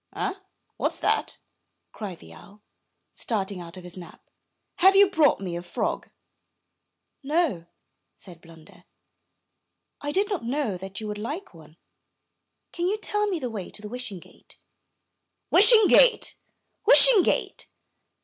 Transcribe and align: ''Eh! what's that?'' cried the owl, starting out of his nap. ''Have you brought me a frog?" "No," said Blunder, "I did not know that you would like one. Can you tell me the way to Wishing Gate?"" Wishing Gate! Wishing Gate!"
''Eh! 0.15 0.33
what's 0.77 0.97
that?'' 0.99 1.37
cried 1.91 2.17
the 2.17 2.33
owl, 2.33 2.63
starting 3.13 3.61
out 3.61 3.77
of 3.77 3.83
his 3.83 3.95
nap. 3.95 4.27
''Have 4.79 4.95
you 4.95 5.07
brought 5.07 5.39
me 5.39 5.55
a 5.55 5.61
frog?" 5.61 6.09
"No," 7.21 7.67
said 8.15 8.41
Blunder, 8.41 8.85
"I 10.01 10.11
did 10.11 10.27
not 10.27 10.43
know 10.43 10.75
that 10.75 10.99
you 10.99 11.07
would 11.07 11.19
like 11.19 11.53
one. 11.53 11.77
Can 12.71 12.87
you 12.87 12.97
tell 12.97 13.27
me 13.27 13.37
the 13.37 13.51
way 13.51 13.69
to 13.69 13.87
Wishing 13.87 14.19
Gate?"" 14.19 14.57
Wishing 15.51 15.87
Gate! 15.87 16.35
Wishing 16.87 17.21
Gate!" 17.21 17.67